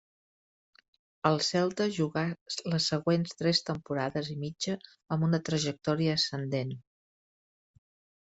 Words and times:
Al 1.29 1.35
Celta 1.47 1.85
jugà 1.97 2.23
les 2.73 2.87
següents 2.93 3.37
tres 3.43 3.61
temporades 3.67 4.31
i 4.37 4.39
mitja 4.47 4.79
amb 5.17 5.29
una 5.29 5.43
trajectòria 5.51 6.17
ascendent. 6.23 6.75